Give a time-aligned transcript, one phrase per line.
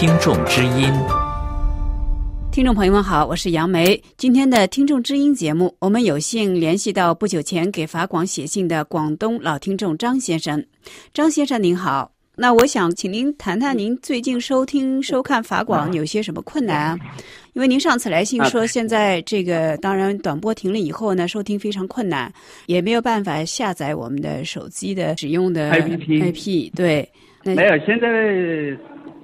[0.00, 0.90] 听众之音。
[2.50, 4.02] 听众朋友们好，我是杨梅。
[4.16, 10.64] 今天的听众知音节目，我们有幸联系到不久前给法广写信的广东老听众张先生。
[11.12, 16.98] 张先生您好，那我想请您谈谈您最近收听收看法广有些什么困难啊？
[17.52, 22.32] 因为您上次来信说，现在这个当然短波停了以后呢，收听非常困难，
[22.64, 26.72] 也没有办法下载我们的手机的使用的 APP。
[26.74, 27.06] 对，
[27.44, 28.74] 没有，现在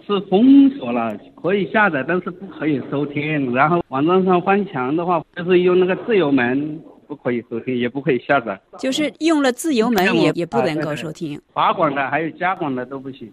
[0.07, 3.55] 是封锁了，可以下载，但是不可以收听。
[3.55, 8.61] 然后网站上翻墙的话，就是用那个自由门，不可以收听，也不可以下载。
[8.79, 11.41] 就是用了自由门也也不能够收听。
[11.53, 13.31] 法广的还有加广的都不行。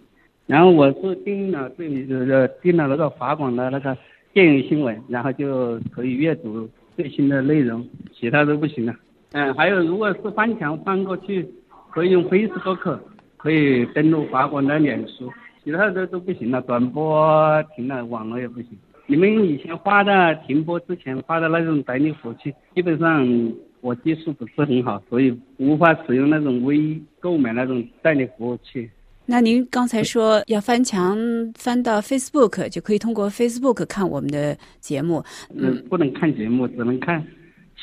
[0.47, 3.95] 然后我是订了这里呃订了那个华广的那个。
[4.33, 7.87] 电影新闻，然后就可以阅读最新的内容，
[8.19, 8.91] 其他都不行了。
[9.33, 11.47] 嗯，还有如果是翻墙翻过去，
[11.91, 12.97] 可以用 Facebook，
[13.37, 15.31] 可以登录华广的脸书，
[15.63, 16.62] 其他的都不行了。
[16.63, 18.69] 转播停了，网络也不行。
[19.06, 28.89] 你们以前发的停播之前发的那种代理服务器，基本上我技术不是很好，所以无法使用那种微购买那种代理服务器。
[29.25, 31.17] 那您刚才说要翻墙
[31.55, 35.23] 翻到 Facebook，就可以通过 Facebook 看我们的节目。
[35.55, 37.25] 嗯，不能看节目，只能看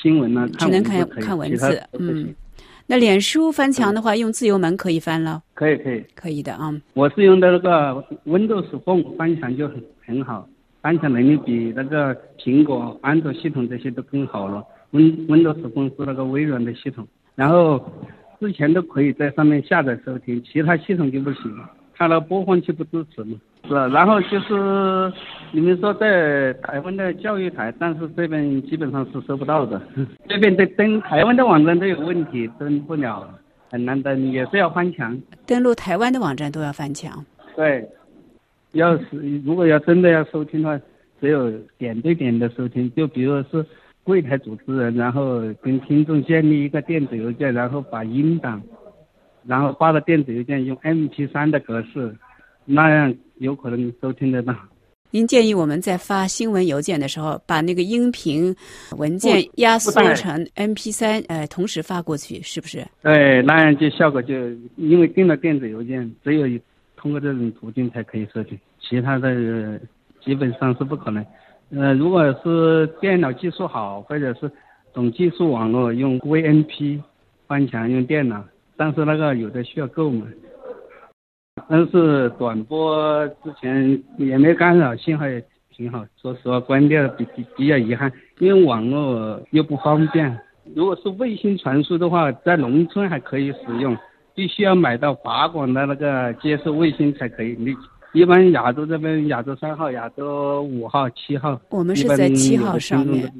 [0.02, 0.48] 新闻呢。
[0.58, 1.82] 只能看看文字。
[1.98, 2.34] 嗯，
[2.90, 5.40] 那脸书翻墙的话，用自由门可以翻了。
[5.54, 6.74] 可以可以可以的啊。
[6.94, 10.48] 我是用的那个 Windows Phone 翻墙就很很好，
[10.82, 14.64] 翻墙能力比那个苹果、安卓系统这些都更好了。
[14.90, 17.80] Win Windows Phone 是那个微软的系统，然后。
[18.40, 21.54] 之前都可以在上面下载收听，其他系统就不行，
[22.00, 23.36] 它那播放器不支持嘛。
[23.68, 25.12] 是，然后就是
[25.52, 29.78] 你们说在台湾的教育台，但是这边基本上是收不到的。
[30.26, 33.28] 这边的登台湾的网站都有问题，登不了，
[33.70, 35.20] 很难登，也是要翻墙。
[35.44, 37.22] 登录台湾的网站都要翻墙。
[37.54, 37.86] 对，
[38.72, 40.80] 要是如果要真的要收听的话，
[41.20, 43.66] 只有点对点的收听，就比如说是。
[44.02, 48.60] 柜台主持人，然后跟听众建立一个电子邮件，然后把音档，
[49.46, 52.14] 然后发到电子邮件，用 MP3 的格式，
[52.64, 54.54] 那样有可能收听得到。
[55.12, 58.54] 您建议我们在发新闻邮件的时候，把那个音频
[58.96, 62.86] 文件压缩成 MP3，呃，同时发过去，是不是？
[63.02, 64.34] 对，那样就效果就
[64.76, 66.46] 因为订了电子邮件，只有
[66.96, 69.80] 通过这种途径才可以收听，其他的
[70.24, 71.26] 基本上是不可能。
[71.70, 74.48] 呃，如果是电脑技术好，或者是
[74.92, 77.00] 懂技术网络，用 VNP
[77.48, 78.44] 翻墙用电脑，
[78.80, 80.26] 但是那个有的需要购买。
[81.68, 86.02] 但是短波之前也没干扰，信号也挺好。
[86.16, 90.34] 说实话，关掉比比比较遗憾，因为网络又不方便。
[90.74, 93.94] 如果是卫星传输的话，在农村还可以使用，
[94.34, 97.54] 必须要买到法广的那个接收卫星才可以。
[97.58, 97.76] 你。
[98.12, 103.30] 一般亚洲这边，亚洲三号、亚洲五号、七号，我们是在七号上面。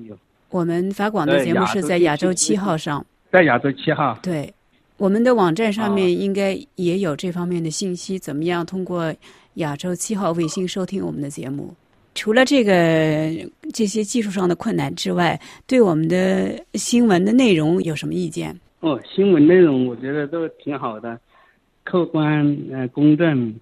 [0.50, 4.16] 我们法广的节目是在亚洲七号上，在亚洲七号。
[4.22, 4.52] 对，
[5.00, 8.19] 我们的网站上面应该也有这方面的信息。
[8.19, 9.11] 怎么样通过
[9.55, 11.75] 亚洲七号卫星收听我们的节目？
[12.15, 12.71] 除了这个
[13.72, 18.55] 这些技术上的困难之外，对我们的新闻的内容有什么意见？
[18.81, 21.19] 哦，新闻内容我觉得都挺好的，
[21.82, 23.55] 客观、呃公正。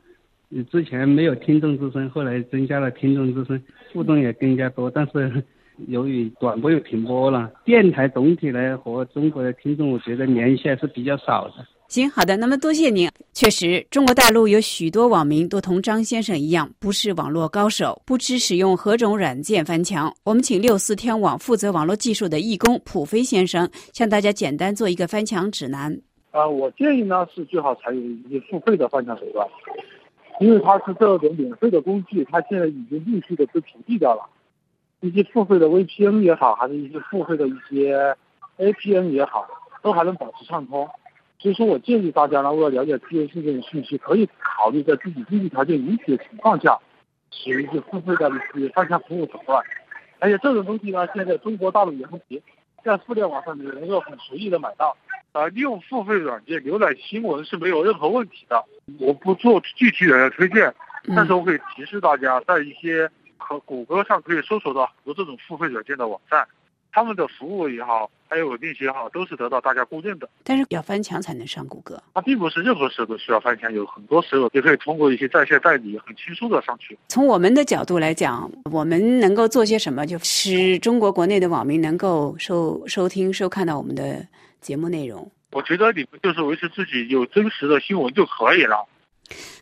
[0.48, 3.62] 你之前没有听众之声，后来增加了听众之声，
[3.92, 4.90] 互动也更加多。
[4.90, 5.44] 但是
[5.86, 11.66] 由于短波又停播了，电台总体来和中国的听众，我觉得联系还是比较少的。
[11.86, 13.08] 行，好的，那么多谢您。
[13.32, 20.12] 确实，中国大陆有许多网民都同张先生一样，不是网络高手，不知使用何种软件翻墙。
[20.24, 25.98] 我们请六四天网负责网络技术的义工普飞先生，向大家简单做一个翻墙指南。
[26.32, 29.46] 啊，我建议呢是最好采用一些付费的翻墙手段。
[30.40, 34.22] 因为它是这种免费的工具，它现在已经陆续的被屏蔽掉了，
[35.00, 38.16] 一些付费的 VPN 也好，还是一些付费的一些
[38.58, 39.46] APN 也好，
[39.82, 40.88] 都还能保持畅通。
[41.38, 46.76] 所以说我建议大家呢，为了了解自由性这种信息，可以考虑在自己经济条件允许的情况下，
[47.30, 49.62] 使用一些付费的一些翻墙服务手段。
[50.18, 52.42] 而且这种东西呢，现在中国大陆也不行
[52.82, 54.96] 在互联网上也能够很随意的买到。
[55.30, 58.64] 啊，利用付费软件浏览新闻是没有任何问题的。
[58.98, 60.74] 我不做具体的推荐，
[61.14, 63.08] 但是我可以提示大家，在一些
[63.48, 66.46] 和谷歌上可以搜索到很多这种付费软件的网站，
[66.92, 70.28] 他们的服务也好，还有稳定性也好，都是得到大家公认的。
[70.44, 76.98] 但是要翻墙才能上谷歌，它并不是任何时候都需要翻墙，有很多时候也可以通过一些在线代理很轻松的上去。
[77.08, 84.26] 从我们的角度来讲，我们能够做些什么，就使中国国内的网民能够收收听、收看到我们的
[84.60, 85.26] 节目内容。
[85.52, 88.86] 我觉得你们就是维持自己有真实的新闻就可以了。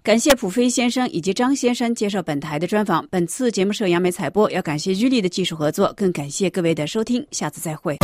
[0.02, 3.06] 感谢普飞先生以及张先生接受本台的专访。
[3.10, 7.26] 本次节目是由杨梅采播，要感谢玉丽的技术合作，更感谢各位的收听。
[7.30, 7.96] 下次再会。